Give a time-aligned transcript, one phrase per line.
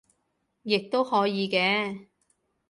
[0.63, 2.07] 亦都可以嘅